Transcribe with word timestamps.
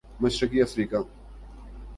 مشرقی 0.19 0.61
افریقہ 0.61 0.95